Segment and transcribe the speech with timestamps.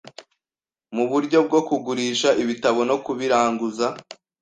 [0.95, 3.87] mu buryo bwo kugurisha ibitabo nokubiranguza